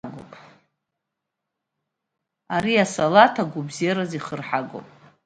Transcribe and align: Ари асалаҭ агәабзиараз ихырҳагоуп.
Ари 2.55 2.83
асалаҭ 2.83 3.35
агәабзиараз 3.41 4.11
ихырҳагоуп. 4.17 4.87